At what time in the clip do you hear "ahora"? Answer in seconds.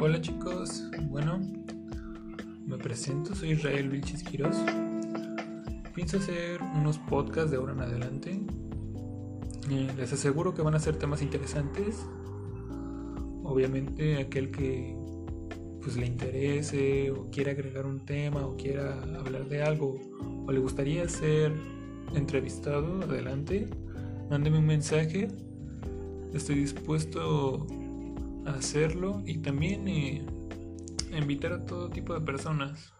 7.58-7.74